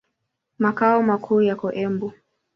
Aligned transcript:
Makao 0.59 1.03
makuu 1.03 1.41
yako 1.41 1.71
Embu. 1.73 2.11